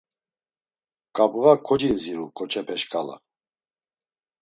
Ǩabğa 1.15 1.53
kocindziru 1.65 2.25
ǩoçepe 2.37 2.75
şǩala… 2.81 3.15